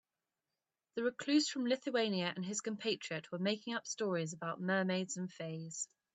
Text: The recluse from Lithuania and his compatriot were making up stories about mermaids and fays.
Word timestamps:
The 0.95 1.03
recluse 1.03 1.47
from 1.47 1.67
Lithuania 1.67 2.33
and 2.35 2.43
his 2.43 2.61
compatriot 2.61 3.31
were 3.31 3.37
making 3.37 3.75
up 3.75 3.85
stories 3.85 4.33
about 4.33 4.59
mermaids 4.59 5.15
and 5.15 5.31
fays. 5.31 5.87